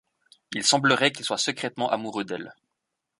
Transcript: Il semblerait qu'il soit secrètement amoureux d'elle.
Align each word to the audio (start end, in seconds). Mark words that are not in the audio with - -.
Il 0.55 0.63
semblerait 0.63 1.11
qu'il 1.11 1.23
soit 1.25 1.37
secrètement 1.37 1.87
amoureux 1.91 2.23
d'elle. 2.25 2.55